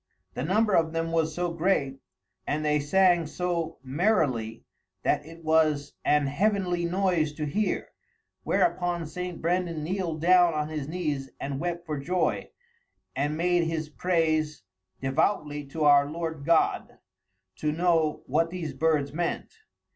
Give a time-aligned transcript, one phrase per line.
[0.33, 1.99] The number of them was so great,
[2.47, 4.63] and they sang so merrilie,
[5.03, 7.89] that it was an heavenlie noise to hear.
[8.41, 9.39] Whereupon St.
[9.39, 12.49] Brandan kneeled down on his knees and wept for joy,
[13.15, 14.63] and made his praise
[15.03, 16.97] devoutlie to our Lord God,
[17.57, 19.53] to know what these birds meant.